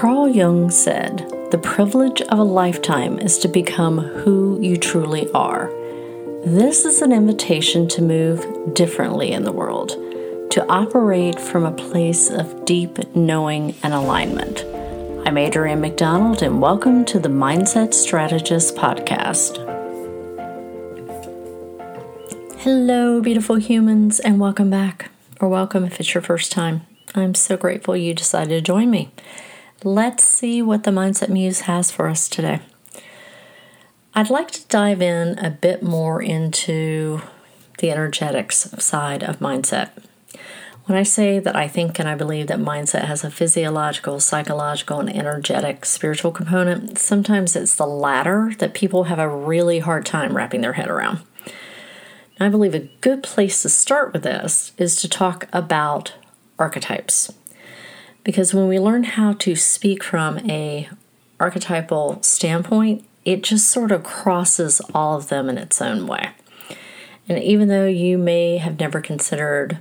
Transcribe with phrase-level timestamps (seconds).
[0.00, 5.66] Carl Jung said, The privilege of a lifetime is to become who you truly are.
[6.42, 9.90] This is an invitation to move differently in the world,
[10.52, 14.64] to operate from a place of deep knowing and alignment.
[15.28, 19.58] I'm Adrianne McDonald, and welcome to the Mindset Strategist Podcast.
[22.60, 25.10] Hello, beautiful humans, and welcome back,
[25.42, 26.86] or welcome if it's your first time.
[27.14, 29.12] I'm so grateful you decided to join me.
[29.82, 32.60] Let's see what the Mindset Muse has for us today.
[34.14, 37.22] I'd like to dive in a bit more into
[37.78, 39.92] the energetics side of mindset.
[40.84, 45.00] When I say that I think and I believe that mindset has a physiological, psychological,
[45.00, 50.36] and energetic spiritual component, sometimes it's the latter that people have a really hard time
[50.36, 51.20] wrapping their head around.
[52.38, 56.14] I believe a good place to start with this is to talk about
[56.58, 57.32] archetypes.
[58.30, 60.88] Because when we learn how to speak from a
[61.40, 66.30] archetypal standpoint, it just sort of crosses all of them in its own way.
[67.28, 69.80] And even though you may have never considered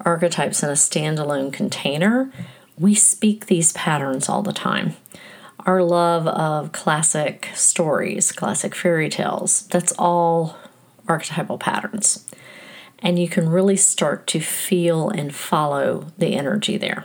[0.00, 2.32] archetypes in a standalone container,
[2.78, 4.94] we speak these patterns all the time.
[5.66, 10.56] Our love of classic stories, classic fairy tales, that's all
[11.06, 12.24] archetypal patterns.
[13.00, 17.04] And you can really start to feel and follow the energy there.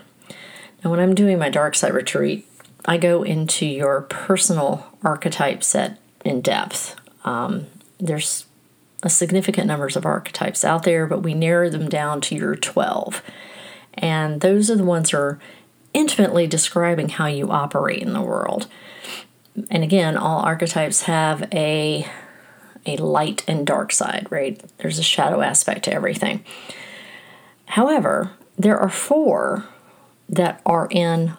[0.85, 2.47] Now, when I'm doing my dark side retreat,
[2.85, 6.95] I go into your personal archetype set in depth.
[7.23, 7.65] Um,
[7.99, 8.45] there's
[9.01, 13.23] a significant numbers of archetypes out there, but we narrow them down to your 12.
[13.95, 15.39] And those are the ones that are
[15.95, 18.67] intimately describing how you operate in the world.
[19.71, 22.07] And again, all archetypes have a
[22.87, 24.61] a light and dark side, right?
[24.77, 26.45] There's a shadow aspect to everything.
[27.65, 29.65] However, there are four
[30.29, 31.33] that are in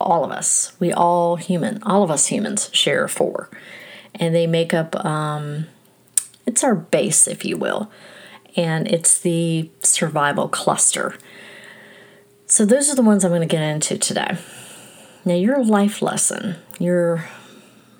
[0.00, 0.72] all of us.
[0.80, 3.50] We all human, all of us humans share four,
[4.14, 5.66] and they make up um,
[6.46, 7.90] it's our base, if you will,
[8.56, 11.16] and it's the survival cluster.
[12.46, 14.36] So, those are the ones I'm going to get into today.
[15.24, 17.28] Now, your life lesson, your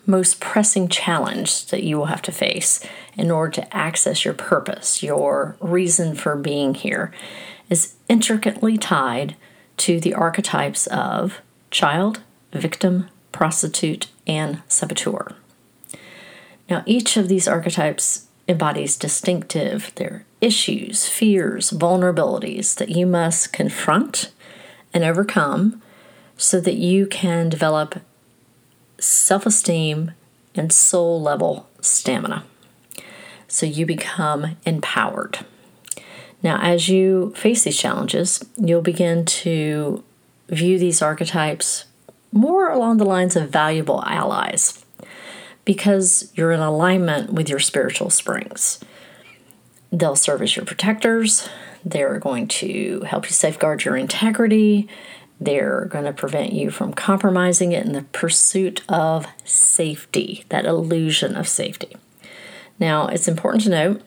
[0.06, 2.80] most pressing challenge that you will have to face
[3.16, 7.12] in order to access your purpose, your reason for being here,
[7.68, 9.36] is intricately tied
[9.80, 12.20] to the archetypes of child,
[12.52, 15.34] victim, prostitute, and saboteur.
[16.68, 24.32] Now, each of these archetypes embodies distinctive, their issues, fears, vulnerabilities that you must confront
[24.92, 25.80] and overcome
[26.36, 28.00] so that you can develop
[28.98, 30.12] self esteem
[30.54, 32.44] and soul level stamina.
[33.48, 35.38] So you become empowered.
[36.42, 40.02] Now, as you face these challenges, you'll begin to
[40.48, 41.84] view these archetypes
[42.32, 44.84] more along the lines of valuable allies
[45.64, 48.80] because you're in alignment with your spiritual springs.
[49.92, 51.48] They'll serve as your protectors,
[51.84, 54.88] they're going to help you safeguard your integrity,
[55.40, 61.36] they're going to prevent you from compromising it in the pursuit of safety, that illusion
[61.36, 61.96] of safety.
[62.78, 64.02] Now, it's important to note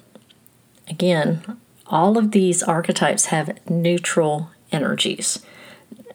[0.87, 1.41] again,
[1.87, 5.39] all of these archetypes have neutral energies.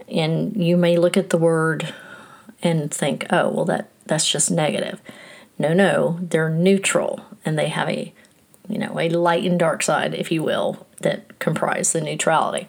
[0.09, 1.95] And you may look at the word
[2.63, 5.01] and think, oh, well, that, that's just negative.
[5.59, 8.13] No, no, they're neutral and they have a,
[8.69, 12.69] you know, a light and dark side, if you will, that comprise the neutrality.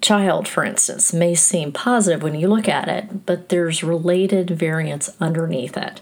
[0.00, 5.14] Child, for instance, may seem positive when you look at it, but there's related variants
[5.20, 6.00] underneath it,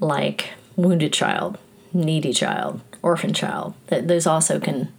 [0.00, 1.56] like wounded child,
[1.92, 3.74] needy child, orphan child.
[3.86, 4.92] Those also can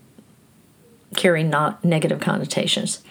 [1.16, 3.03] carry not negative connotations.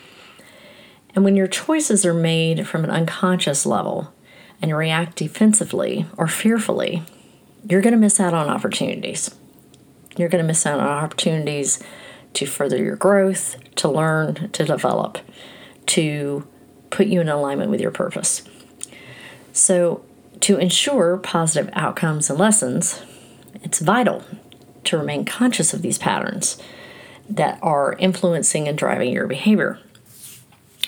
[1.14, 4.12] And when your choices are made from an unconscious level,
[4.60, 7.02] and you react defensively or fearfully,
[7.68, 9.34] you're going to miss out on opportunities.
[10.16, 11.82] You're going to miss out on opportunities
[12.32, 15.18] to further your growth, to learn, to develop,
[15.86, 16.46] to
[16.88, 18.42] put you in alignment with your purpose.
[19.52, 20.02] So,
[20.40, 23.02] to ensure positive outcomes and lessons,
[23.62, 24.22] it's vital
[24.86, 26.56] to remain conscious of these patterns
[27.28, 29.78] that are influencing and driving your behavior.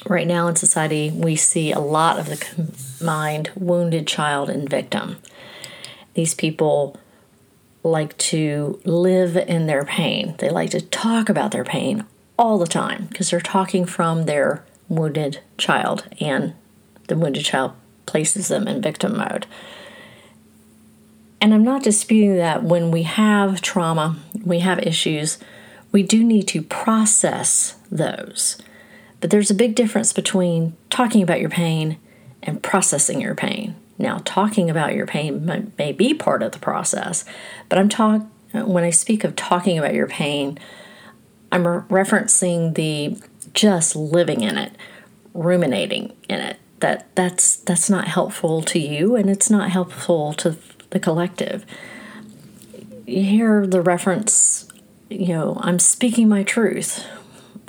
[0.06, 5.18] Right now in society, we see a lot of the combined wounded child and victim.
[6.14, 6.96] These people
[7.82, 10.34] like to live in their pain.
[10.38, 12.04] They like to talk about their pain
[12.38, 16.54] all the time because they're talking from their wounded child, and
[17.08, 17.72] the wounded child
[18.06, 19.46] places them in victim mode.
[21.40, 25.38] And I'm not disputing that when we have trauma, we have issues,
[25.92, 28.58] we do need to process those.
[29.20, 31.98] But there's a big difference between talking about your pain
[32.42, 33.76] and processing your pain.
[33.98, 37.24] Now, talking about your pain may, may be part of the process,
[37.68, 40.58] but I'm talk when I speak of talking about your pain,
[41.52, 43.18] I'm re- referencing the
[43.52, 44.74] just living in it,
[45.34, 46.58] ruminating in it.
[46.80, 50.56] That that's that's not helpful to you, and it's not helpful to
[50.90, 51.64] the collective.
[53.06, 54.68] You hear the reference,
[55.08, 57.06] you know, I'm speaking my truth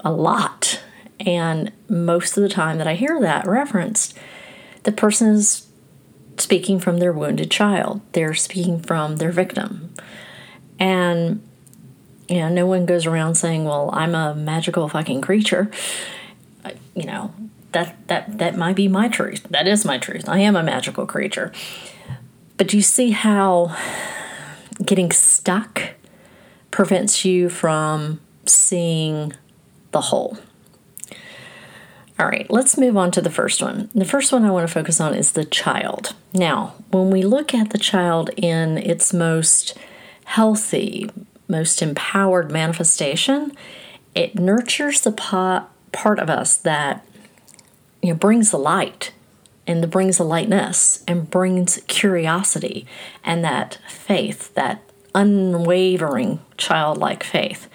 [0.04, 0.81] a lot,
[1.19, 4.18] and most of the time that I hear that referenced,
[4.83, 5.68] the person is
[6.38, 8.01] speaking from their wounded child.
[8.13, 9.94] They're speaking from their victim.
[10.80, 11.42] And
[12.30, 15.69] you know, no one goes around saying, "Well, I'm a magical fucking creature."
[16.95, 17.33] You know,
[17.72, 19.45] that that that might be my truth.
[19.50, 20.30] That is my truth.
[20.30, 21.51] I am a magical creature.
[22.59, 23.73] But you see how
[24.85, 25.94] getting stuck
[26.71, 29.31] prevents you from seeing
[29.94, 30.38] the whole.
[32.19, 33.89] All right, let's move on to the first one.
[33.95, 36.13] The first one I want to focus on is the child.
[36.33, 39.77] Now, when we look at the child in its most
[40.25, 41.09] healthy,
[41.47, 43.53] most empowered manifestation,
[44.13, 47.05] it nurtures the part of us that
[48.01, 49.13] you know brings the light
[49.69, 52.88] and the brings the lightness and brings curiosity
[53.24, 54.81] and that faith, that
[55.13, 57.69] unwavering childlike faith.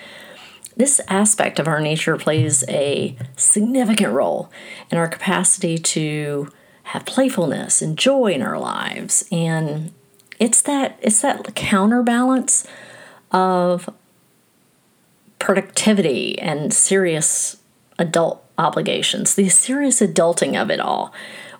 [0.76, 4.50] This aspect of our nature plays a significant role
[4.91, 6.50] in our capacity to
[6.82, 9.25] have playfulness and joy in our lives.
[9.31, 9.93] And
[10.40, 12.67] it's that it's that counterbalance
[13.31, 13.88] of
[15.38, 17.58] productivity and serious
[18.00, 21.14] adult obligations, the serious adulting of it all.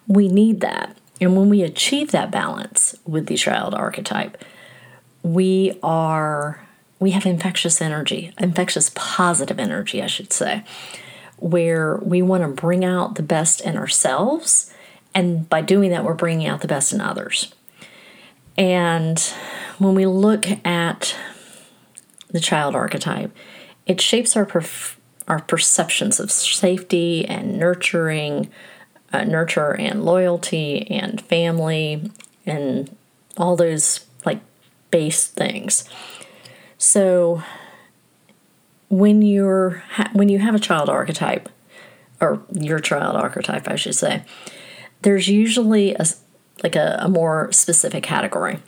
[0.07, 0.97] We need that.
[1.21, 4.43] And when we achieve that balance with the child archetype,
[5.23, 6.61] we are
[7.01, 10.65] we have infectious energy, infectious positive energy, I should say,
[11.37, 14.73] where we want to bring out the best in ourselves.
[15.15, 17.53] And by doing that, we're bringing out the best in others.
[18.57, 19.19] And
[19.79, 21.17] when we look at
[22.31, 23.35] the child archetype,
[23.87, 24.97] it shapes our perf-
[25.27, 28.51] our perceptions of safety and nurturing,
[29.15, 32.11] uh, nurture and loyalty and family
[32.45, 32.95] and
[33.37, 34.41] all those like
[34.91, 35.89] base things.
[36.79, 37.43] So
[38.89, 39.83] when you're
[40.13, 41.49] when you have a child archetype
[42.21, 44.23] or your child archetype I should say
[45.03, 46.07] there's usually a
[46.63, 48.59] like a, a more specific category.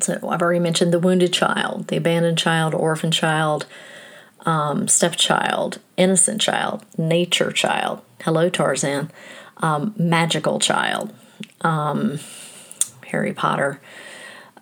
[0.00, 3.66] So I've already mentioned the wounded child, the abandoned child, orphan child,
[4.44, 8.00] um, stepchild, innocent child, nature child.
[8.22, 9.10] Hello, Tarzan.
[9.58, 11.12] Um, magical child.
[11.62, 12.18] Um,
[13.06, 13.80] Harry Potter.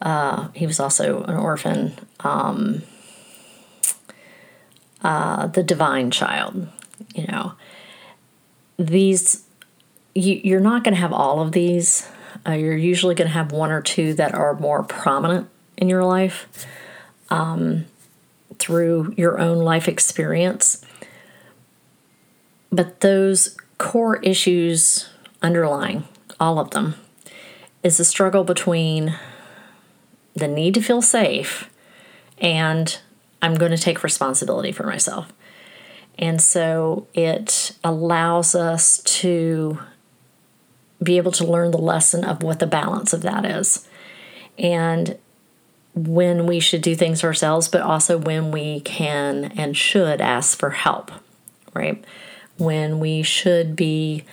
[0.00, 1.94] Uh, he was also an orphan.
[2.20, 2.82] Um,
[5.02, 6.68] uh, the divine child.
[7.14, 7.54] You know,
[8.78, 9.44] these
[10.14, 12.08] you, you're not going to have all of these.
[12.46, 16.04] Uh, you're usually going to have one or two that are more prominent in your
[16.04, 16.66] life
[17.30, 17.86] um,
[18.58, 20.84] through your own life experience.
[22.70, 25.10] But those core issues
[25.42, 26.04] underlying
[26.40, 26.94] all of them
[27.82, 29.14] is the struggle between
[30.34, 31.68] the need to feel safe
[32.38, 32.98] and
[33.42, 35.30] I'm going to take responsibility for myself.
[36.18, 39.78] And so it allows us to
[41.02, 43.86] be able to learn the lesson of what the balance of that is.
[44.58, 45.18] And
[45.94, 50.70] when we should do things ourselves, but also when we can and should ask for
[50.70, 51.10] help,
[51.74, 52.02] right?
[52.56, 54.24] When we should be,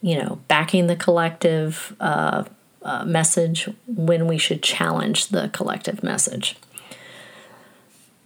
[0.00, 2.44] you know, backing the collective uh,
[2.82, 6.56] uh, message, when we should challenge the collective message.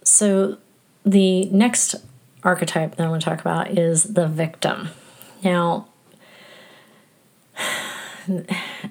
[0.03, 0.57] So,
[1.05, 1.95] the next
[2.43, 4.89] archetype that I want to talk about is the victim.
[5.43, 5.87] Now,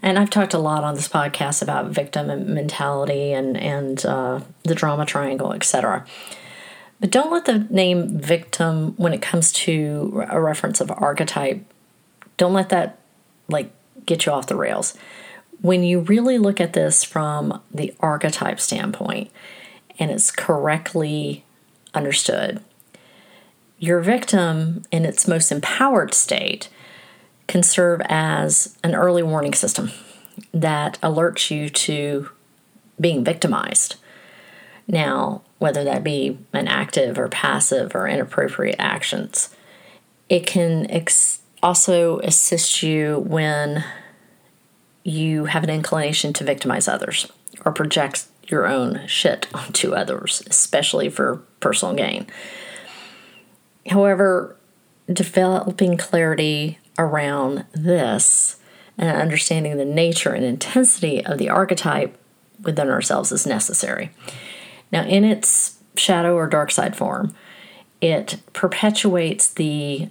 [0.03, 4.75] and I've talked a lot on this podcast about victim mentality and and uh, the
[4.75, 6.05] drama triangle, etc.
[7.01, 11.65] But don't let the name victim, when it comes to a reference of archetype,
[12.37, 12.99] don't let that
[13.49, 13.71] like
[14.05, 14.97] get you off the rails.
[15.61, 19.31] When you really look at this from the archetype standpoint,
[19.99, 21.45] and it's correctly
[21.95, 22.63] understood,
[23.79, 26.69] your victim in its most empowered state
[27.47, 29.91] can serve as an early warning system
[30.53, 32.29] that alerts you to
[33.01, 33.97] being victimized.
[34.89, 39.55] Now, whether that be an active or passive or inappropriate actions,
[40.29, 43.85] it can ex- also assist you when
[45.05, 47.31] you have an inclination to victimize others
[47.65, 52.27] or project your own shit onto others, especially for personal gain.
[53.91, 54.57] However,
[55.13, 58.57] developing clarity around this
[58.97, 62.17] and understanding the nature and intensity of the archetype
[62.63, 64.11] within ourselves is necessary.
[64.93, 67.35] Now, in its shadow or dark side form,
[68.01, 70.09] it perpetuates the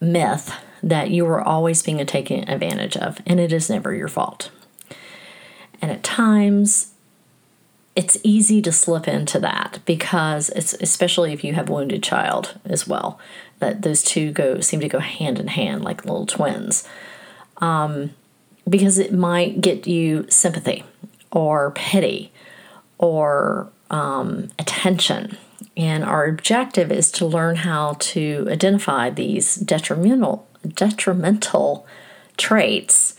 [0.00, 4.50] myth that you are always being taken advantage of, and it is never your fault.
[5.80, 6.92] And at times,
[7.96, 12.86] it's easy to slip into that because it's especially if you have wounded child as
[12.86, 13.18] well
[13.58, 16.88] that those two go seem to go hand in hand like little twins
[17.58, 18.10] um,
[18.68, 20.84] because it might get you sympathy
[21.32, 22.32] or pity
[22.98, 25.36] or um, attention
[25.76, 31.86] and our objective is to learn how to identify these detrimental detrimental
[32.36, 33.16] traits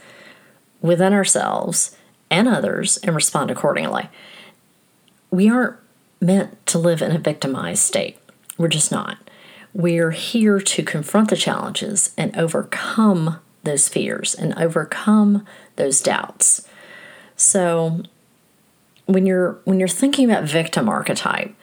[0.82, 1.96] within ourselves
[2.30, 4.08] and others and respond accordingly
[5.32, 5.78] we aren't
[6.20, 8.18] meant to live in a victimized state.
[8.58, 9.18] We're just not.
[9.74, 15.46] We're here to confront the challenges and overcome those fears and overcome
[15.78, 16.68] those doubts.
[17.36, 18.04] So
[19.14, 21.54] when you're when you're thinking about victim archetype,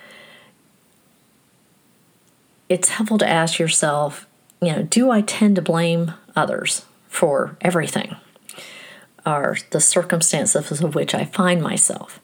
[2.68, 4.26] it's helpful to ask yourself,
[4.60, 8.16] you know, do I tend to blame others for everything?
[9.26, 12.20] Or the circumstances of which I find myself?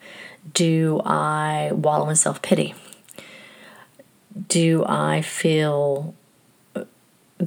[0.53, 2.73] Do I wallow in self pity?
[4.47, 6.13] Do I feel
[6.75, 6.83] uh,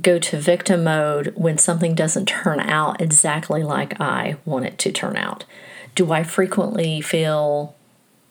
[0.00, 4.92] go to victim mode when something doesn't turn out exactly like I want it to
[4.92, 5.44] turn out?
[5.94, 7.74] Do I frequently feel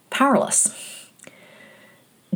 [0.10, 0.74] powerless?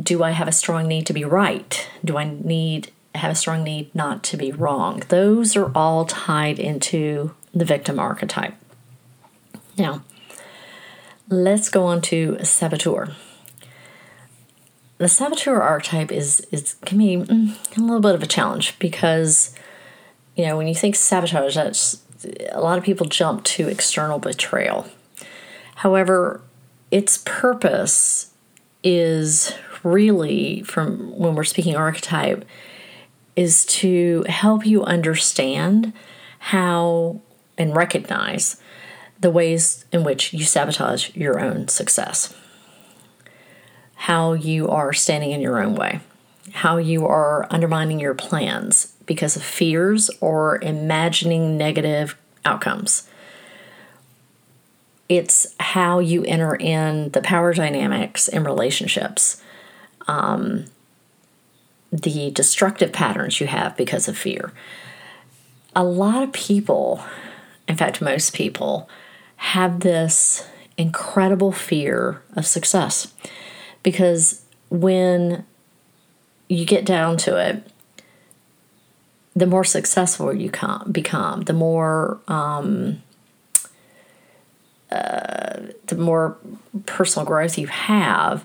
[0.00, 1.88] Do I have a strong need to be right?
[2.04, 5.02] Do I need have a strong need not to be wrong?
[5.08, 8.54] Those are all tied into the victim archetype.
[9.76, 10.02] Now,
[11.32, 13.16] Let's go on to saboteur.
[14.98, 19.54] The saboteur archetype is is can be mm, a little bit of a challenge because
[20.36, 22.02] you know when you think sabotage, that's
[22.50, 24.86] a lot of people jump to external betrayal.
[25.76, 26.42] However,
[26.90, 28.32] its purpose
[28.84, 29.52] is
[29.82, 32.44] really from when we're speaking archetype
[33.34, 35.92] is to help you understand
[36.38, 37.20] how
[37.56, 38.60] and recognize
[39.20, 42.34] the ways in which you sabotage your own success,
[43.94, 46.00] how you are standing in your own way,
[46.52, 53.08] how you are undermining your plans because of fears or imagining negative outcomes.
[55.16, 59.42] It's how you enter in the power dynamics in relationships,
[60.08, 60.64] um,
[61.92, 64.54] the destructive patterns you have because of fear.
[65.76, 67.04] A lot of people,
[67.68, 68.88] in fact, most people,
[69.36, 73.12] have this incredible fear of success
[73.82, 75.44] because when
[76.48, 77.66] you get down to it,
[79.36, 80.50] the more successful you
[80.90, 83.02] become, the more um,
[85.86, 86.36] the more
[86.86, 88.44] personal growth you have,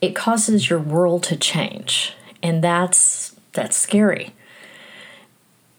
[0.00, 4.34] it causes your world to change, and that's that's scary.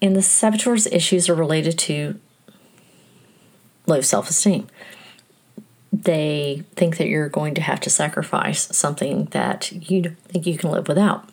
[0.02, 2.20] And the saboteur's issues are related to
[3.86, 4.68] low self esteem.
[5.92, 10.72] They think that you're going to have to sacrifice something that you think you can
[10.72, 11.28] live without.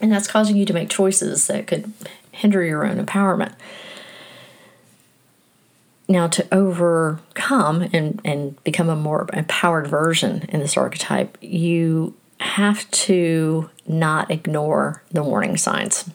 [0.00, 1.92] And that's causing you to make choices that could
[2.30, 3.54] hinder your own empowerment.
[6.08, 12.90] Now, to overcome and, and become a more empowered version in this archetype, you have
[12.92, 16.08] to not ignore the warning signs.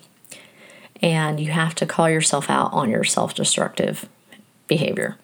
[1.02, 4.08] And you have to call yourself out on your self destructive
[4.68, 5.18] behavior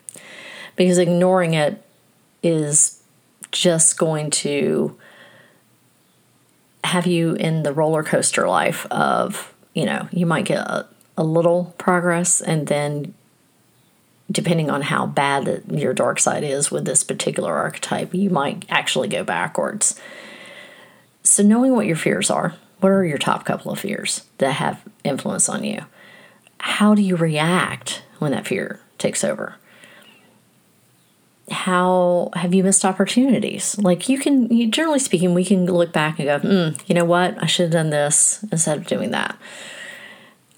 [0.75, 1.83] because ignoring it
[2.43, 3.01] is
[3.51, 4.97] just going to
[6.83, 11.23] have you in the roller coaster life of, you know, you might get a, a
[11.23, 13.13] little progress and then
[14.31, 19.07] depending on how bad your dark side is with this particular archetype, you might actually
[19.07, 20.00] go backwards.
[21.24, 24.81] So, knowing what your fears are, what are your top couple of fears that have
[25.03, 25.83] influence on you?
[26.59, 29.55] How do you react when that fear takes over?
[31.51, 33.77] How have you missed opportunities?
[33.79, 37.05] Like you can, you, generally speaking, we can look back and go, mm, you know
[37.05, 39.36] what, I should have done this instead of doing that.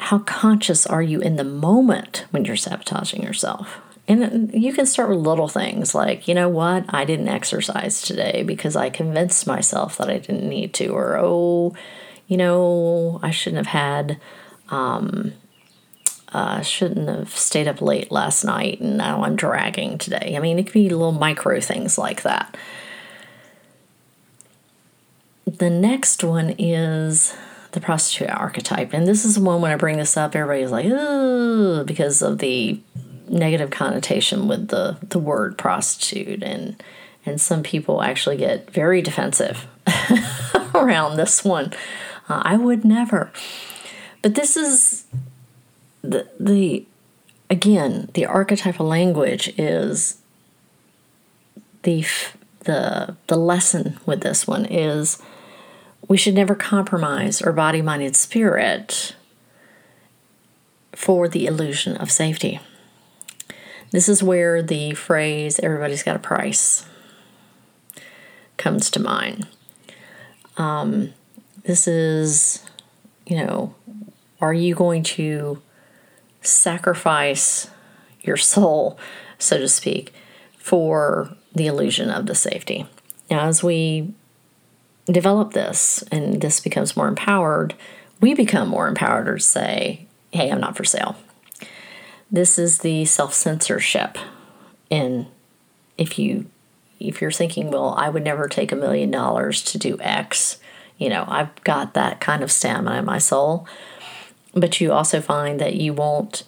[0.02, 3.80] How conscious are you in the moment when you're sabotaging yourself?
[4.08, 8.42] And you can start with little things like, you know what, I didn't exercise today
[8.42, 11.76] because I convinced myself that I didn't need to, or oh,
[12.28, 14.20] you know, I shouldn't have had
[14.70, 15.34] um,
[16.34, 20.34] uh, shouldn't have stayed up late last night and now I'm dragging today.
[20.36, 22.58] I mean, it could be little micro things like that.
[25.46, 27.36] The next one is
[27.72, 28.94] the prostitute archetype.
[28.94, 32.80] And this is one when I bring this up, everybody's like, oh, because of the
[33.28, 36.44] negative connotation with the, the word prostitute.
[36.44, 36.82] And,
[37.26, 39.68] and some people actually get very defensive
[40.76, 41.74] around this one.
[42.28, 43.32] Uh, I would never.
[44.22, 45.06] But this is
[46.02, 46.86] the, the,
[47.50, 50.18] again, the archetypal language is
[51.84, 52.06] the,
[52.62, 55.22] the, the lesson with this one is
[56.12, 59.16] we should never compromise our body, mind, and spirit
[60.92, 62.60] for the illusion of safety.
[63.92, 66.86] This is where the phrase, everybody's got a price,
[68.58, 69.48] comes to mind.
[70.58, 71.14] Um,
[71.64, 72.62] this is,
[73.26, 73.74] you know,
[74.42, 75.62] are you going to
[76.42, 77.70] sacrifice
[78.20, 79.00] your soul,
[79.40, 80.14] so to speak,
[80.58, 82.86] for the illusion of the safety?
[83.30, 84.14] Now, as we
[85.14, 87.74] develop this and this becomes more empowered,
[88.20, 91.16] we become more empowered to say, hey, I'm not for sale.
[92.32, 94.18] This is the self censorship
[94.90, 95.28] in
[95.98, 96.48] if you
[97.00, 100.60] if you're thinking, well, I would never take a million dollars to do X,
[100.98, 103.68] you know, I've got that kind of stamina in my soul.
[104.54, 106.44] But you also find that you won't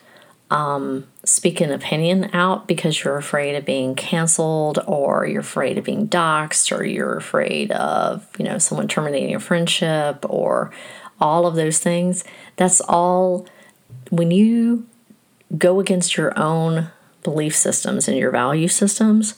[0.51, 5.86] um, speak an opinion out because you're afraid of being canceled or you're afraid of
[5.86, 10.72] being doxxed or you're afraid of, you know, someone terminating your friendship or
[11.22, 12.24] all of those things.
[12.58, 13.48] That's all
[14.10, 14.86] when you
[15.58, 16.89] go against your own
[17.24, 19.36] belief systems and your value systems,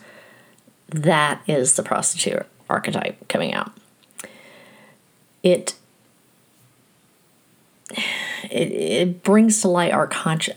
[0.89, 3.71] that is the prostitute archetype coming out.
[5.43, 5.75] It
[8.51, 10.09] it, it brings to light our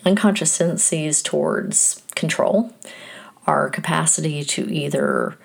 [0.05, 2.73] unconscious tendencies towards control,
[3.47, 5.37] our capacity to either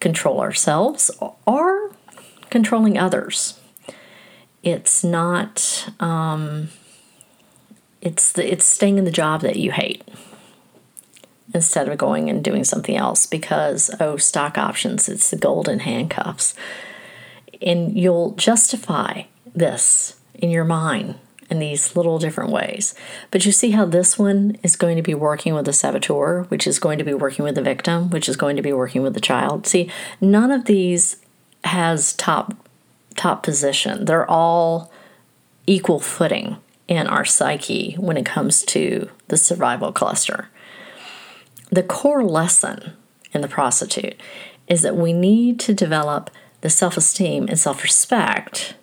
[0.00, 1.10] control ourselves
[1.46, 1.92] or
[2.50, 3.58] controlling others.
[4.62, 5.90] It's not.
[6.00, 6.68] Um,
[8.00, 10.02] it's the, it's staying in the job that you hate
[11.54, 16.54] instead of going and doing something else because oh stock options it's the golden handcuffs
[17.62, 19.22] and you'll justify
[19.54, 21.16] this in your mind
[21.50, 22.94] in these little different ways.
[23.30, 26.66] But you see how this one is going to be working with the saboteur, which
[26.66, 29.14] is going to be working with the victim, which is going to be working with
[29.14, 29.66] the child.
[29.66, 31.16] See, none of these
[31.64, 32.54] has top
[33.16, 34.04] top position.
[34.04, 34.92] They're all
[35.66, 36.56] equal footing
[36.86, 40.48] in our psyche when it comes to the survival cluster.
[41.70, 42.92] The core lesson
[43.32, 44.18] in the prostitute
[44.68, 46.30] is that we need to develop
[46.60, 48.74] the self esteem and self respect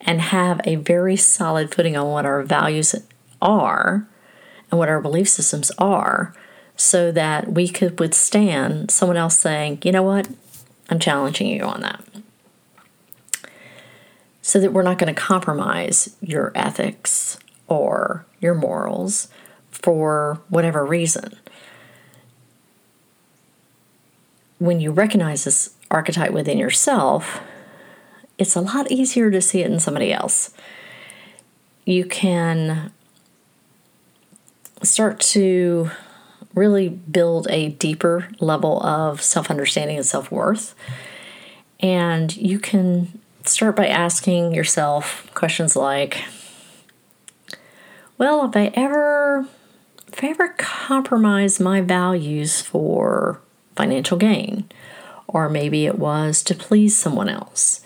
[0.00, 2.94] and have a very solid footing on what our values
[3.42, 4.06] are
[4.70, 6.34] and what our belief systems are
[6.76, 10.28] so that we could withstand someone else saying, you know what,
[10.88, 12.04] I'm challenging you on that.
[14.42, 19.28] So that we're not going to compromise your ethics or your morals
[19.70, 21.36] for whatever reason.
[24.58, 27.40] When you recognize this archetype within yourself,
[28.38, 30.54] it's a lot easier to see it in somebody else.
[31.84, 32.92] You can
[34.82, 35.90] start to
[36.54, 40.74] really build a deeper level of self understanding and self worth.
[41.80, 46.24] And you can start by asking yourself questions like,
[48.18, 49.46] well, if I ever
[50.12, 53.40] if I ever compromise my values for
[53.76, 54.68] financial gain,
[55.28, 57.82] or maybe it was to please someone else,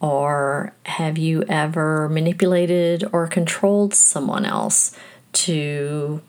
[0.00, 4.96] or have you ever manipulated or controlled someone else
[5.32, 6.20] to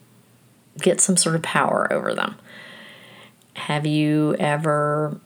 [0.82, 2.36] get some sort of power over them?
[3.53, 5.19] Have you ever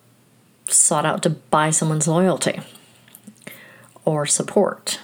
[0.67, 2.61] sought out to buy someone's loyalty
[4.05, 4.99] or support?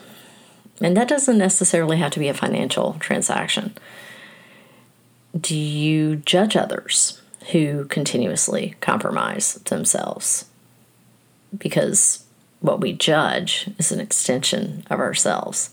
[0.82, 3.76] And that doesn't necessarily have to be a financial transaction.
[5.40, 7.22] Do you judge others
[7.52, 10.46] who continuously compromise themselves?
[11.58, 12.27] Because
[12.60, 15.72] what we judge is an extension of ourselves.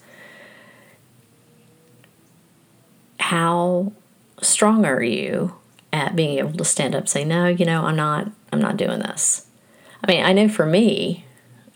[3.18, 3.92] How
[4.40, 5.54] strong are you
[5.92, 8.98] at being able to stand up say, no, you know, I'm not, I'm not doing
[8.98, 9.46] this.
[10.02, 11.24] I mean, I know for me,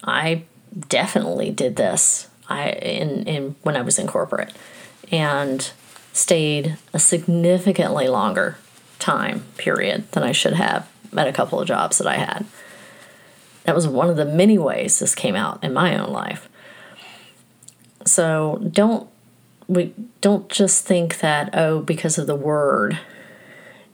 [0.05, 0.44] I
[0.88, 2.29] definitely did this.
[2.49, 4.53] I in, in when I was in corporate
[5.11, 5.71] and
[6.12, 8.59] stayed a significantly longer
[8.99, 12.47] time period than I should have at a couple of jobs that I had.
[13.68, 16.48] That was one of the many ways this came out in my own life.
[18.07, 19.11] So don't
[19.66, 22.98] we don't just think that oh because of the word,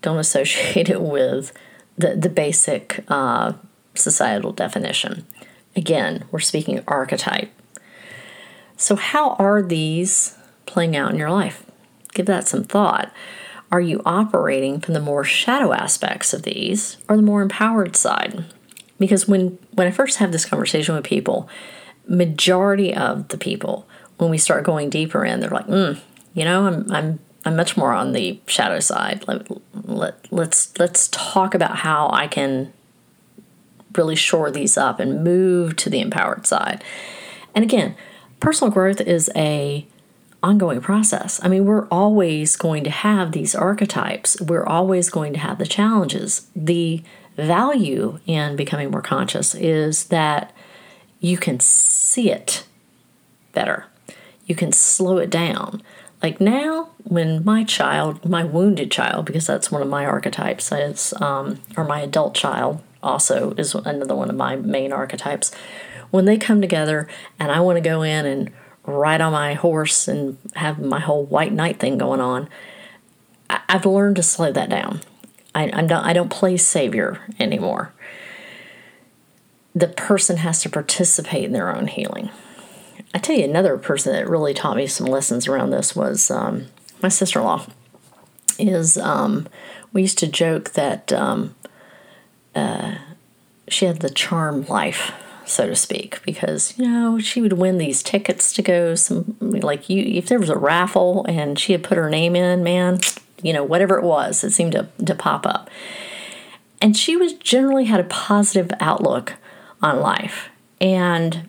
[0.01, 1.53] don't associate it with
[1.99, 3.55] the the basic uh,
[3.97, 5.27] societal definition.
[5.75, 7.51] Again, we're speaking archetype.
[8.77, 11.67] So, how are these playing out in your life?
[12.13, 13.13] Give that some thought.
[13.73, 18.45] Are you operating from the more shadow aspects of these or the more empowered side?
[18.99, 21.49] Because when, when I first have this conversation with people,
[22.07, 26.01] majority of the people, when we start going deeper in, they're like, mm,
[26.35, 29.25] you know, I'm, I'm, I'm much more on the shadow side.
[29.27, 29.47] Let,
[29.87, 32.73] let, let's, let's talk about how I can
[33.97, 36.83] really shore these up and move to the empowered side.
[37.55, 37.97] And again,
[38.41, 39.87] personal growth is a
[40.43, 41.41] ongoing process.
[41.43, 44.41] I mean, we're always going to have these archetypes.
[44.41, 46.47] We're always going to have the challenges.
[46.55, 47.03] The
[47.37, 50.53] value in becoming more conscious is that
[51.21, 52.65] you can see it
[53.53, 53.87] better.
[54.47, 55.83] You can slow it down.
[56.23, 61.13] Like now, when my child, my wounded child, because that's one of my archetypes, is
[61.21, 65.53] um, or my adult child also is another one of my main archetypes.
[66.11, 68.51] When they come together, and I want to go in and
[68.87, 72.49] ride on my horse and have my whole white knight thing going on,
[73.51, 75.01] I, have learned to slow that down.
[75.55, 77.93] I, I'm not, I don't play savior anymore.
[79.75, 82.31] The person has to participate in their own healing.
[83.13, 86.67] I tell you, another person that really taught me some lessons around this was um,
[87.03, 87.67] my sister in law.
[88.59, 89.49] Is um,
[89.93, 91.57] we used to joke that um,
[92.55, 92.97] uh,
[93.69, 95.13] she had the charm life
[95.47, 99.89] so to speak, because you know she would win these tickets to go some like
[99.89, 102.99] you if there was a raffle and she had put her name in, man,
[103.45, 105.71] you know whatever it was, it seemed to to pop up.
[106.81, 109.35] And she was generally had a positive outlook
[109.83, 110.49] on life,
[110.81, 111.49] and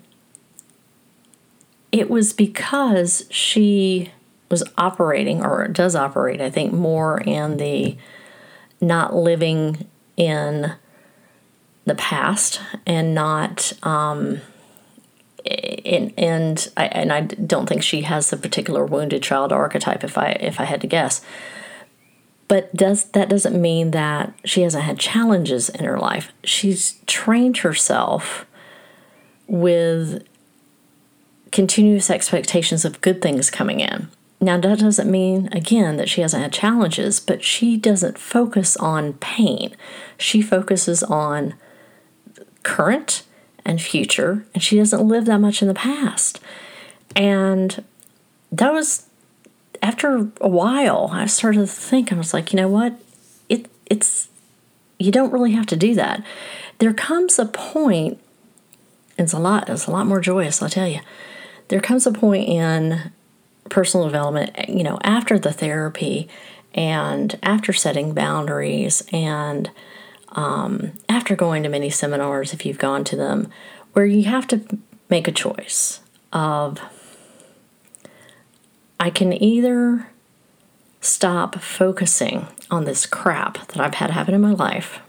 [1.92, 4.12] it was because she
[4.52, 7.98] was operating or does operate, I think, more in the
[8.82, 10.74] not living in
[11.86, 14.42] the past and not um,
[15.46, 20.18] and and I and I don't think she has the particular wounded child archetype if
[20.18, 21.22] I if I had to guess.
[22.48, 26.32] But does that doesn't mean that she hasn't had challenges in her life.
[26.44, 28.46] She's trained herself
[29.48, 30.24] with
[31.52, 34.10] continuous expectations of good things coming in.
[34.42, 39.14] Now, that doesn't mean, again, that she hasn't had challenges, but she doesn't focus on
[39.14, 39.76] pain.
[40.18, 41.56] She focuses on
[42.64, 43.24] current
[43.66, 46.40] and future, and she doesn't live that much in the past.
[47.16, 47.84] And
[48.52, 49.05] that was
[49.86, 53.00] after a while, I started to think, I was like, you know what?
[53.50, 54.30] It it's
[54.98, 56.24] you don't really have to do that.
[56.80, 58.20] There comes a point,
[59.18, 61.02] it's a lot, it's a lot more joyous, I'll tell you.
[61.68, 63.12] There comes a point in
[63.70, 66.28] personal development, you know, after the therapy
[66.74, 69.70] and after setting boundaries and
[70.30, 73.50] um, after going to many seminars, if you've gone to them,
[73.94, 74.62] where you have to
[75.10, 76.00] make a choice
[76.34, 76.82] of
[79.00, 80.08] I can either
[81.02, 85.00] stop focusing on this crap that I've had happen in my life,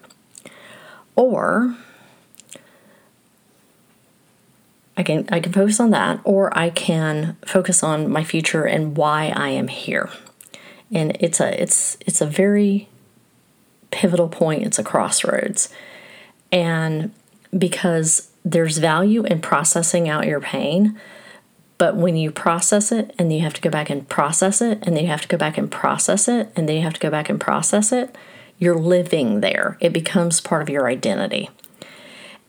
[1.15, 1.77] or
[4.97, 8.97] I can I can focus on that, or I can focus on my future and
[8.97, 10.11] why I am here.
[10.93, 12.89] And it's a it's it's a very
[13.91, 15.69] pivotal point, it's a crossroads.
[16.53, 17.13] And
[17.57, 20.99] because there's value in processing out your pain,
[21.79, 24.97] but when you process it and you have to go back and process it, and
[24.97, 27.11] then you have to go back and process it, and then you have to go
[27.11, 28.17] back and process it,
[28.59, 29.77] you're living there.
[29.81, 31.51] It becomes part of your identity.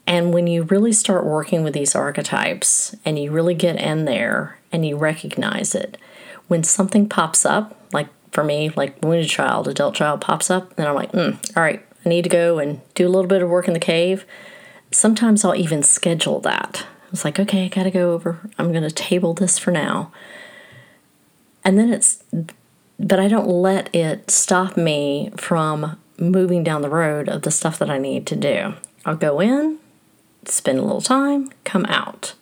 [0.05, 4.57] And when you really start working with these archetypes and you really get in there
[4.71, 5.97] and you recognize it,
[6.47, 10.87] when something pops up, like for me, like wounded child, adult child pops up, and
[10.87, 13.49] I'm like, mm, all right, I need to go and do a little bit of
[13.49, 14.25] work in the cave.
[14.91, 16.85] Sometimes I'll even schedule that.
[17.17, 18.47] It's like, okay, I gotta go over.
[18.59, 20.11] I'm gonna table this for now.
[21.63, 22.23] And then it's,
[22.99, 27.79] but I don't let it stop me from moving down the road of the stuff
[27.79, 28.75] that I need to do.
[29.03, 29.79] I'll go in,
[30.45, 32.35] spend a little time, come out.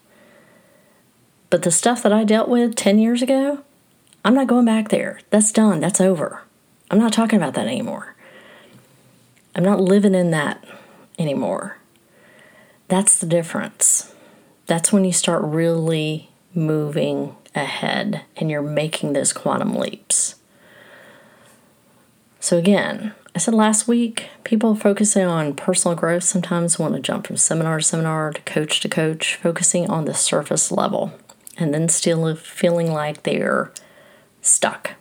[1.50, 3.60] But the stuff that I dealt with 10 years ago,
[4.26, 5.22] I'm not going back there.
[5.30, 5.80] That's done.
[5.80, 6.42] That's over.
[6.92, 8.14] I'm not talking about that anymore.
[9.56, 10.62] I'm not living in that
[11.18, 11.78] anymore.
[12.90, 14.12] That's the difference.
[14.68, 20.36] That's when you start really moving ahead and you're making those quantum leaps.
[22.40, 27.28] So, again, I said last week, people focusing on personal growth sometimes want to jump
[27.28, 31.14] from seminar to seminar to coach to coach, focusing on the surface level,
[31.58, 33.72] and then still feeling like they're
[34.42, 34.92] stuck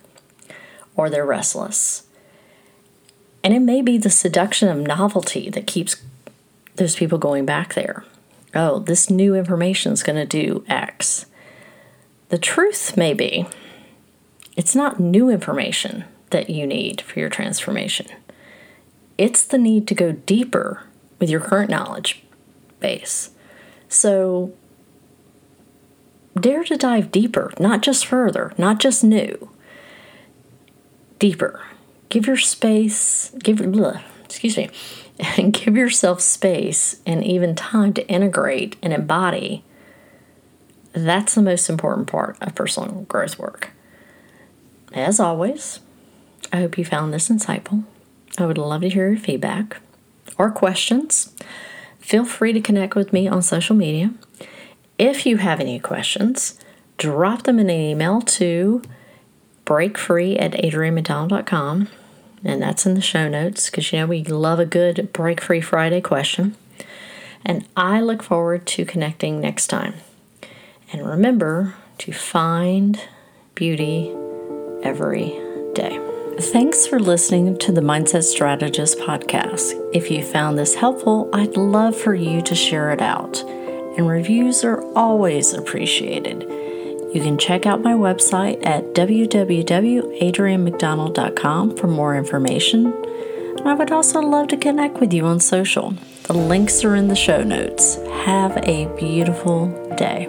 [0.95, 2.07] or they're restless.
[3.43, 6.01] And it may be the seduction of novelty that keeps
[6.75, 8.03] those people going back there.
[8.55, 11.25] Oh, this new information is going to do X.
[12.29, 13.45] The truth may be
[14.55, 18.07] it's not new information that you need for your transformation,
[19.17, 20.83] it's the need to go deeper
[21.19, 22.23] with your current knowledge
[22.79, 23.31] base.
[23.87, 24.53] So,
[26.39, 29.49] dare to dive deeper, not just further, not just new,
[31.19, 31.61] deeper.
[32.09, 34.69] Give your space, give, bleh, excuse me,
[35.37, 39.63] and give yourself space and even time to integrate and embody.
[40.93, 43.71] That's the most important part of personal growth work.
[44.93, 45.81] As always,
[46.53, 47.83] I hope you found this insightful.
[48.37, 49.77] I would love to hear your feedback
[50.37, 51.33] or questions.
[51.99, 54.13] Feel free to connect with me on social media.
[54.97, 56.59] If you have any questions,
[56.97, 58.81] drop them in an email to
[59.65, 61.89] breakfree at adriannemcdonald.com.
[62.45, 65.61] And that's in the show notes because you know we love a good Break Free
[65.61, 66.55] Friday question.
[67.43, 69.95] And I look forward to connecting next time.
[70.91, 73.01] And remember to find
[73.55, 74.11] beauty
[74.83, 75.29] every
[75.73, 75.99] day.
[76.39, 79.73] Thanks for listening to the Mindset Strategist podcast.
[79.93, 83.41] If you found this helpful, I'd love for you to share it out.
[83.97, 86.43] And reviews are always appreciated.
[87.15, 92.87] You can check out my website at www.adriannemcdonald.com for more information.
[92.87, 95.93] And I would also love to connect with you on social.
[96.23, 97.95] The links are in the show notes.
[98.25, 100.27] Have a beautiful day.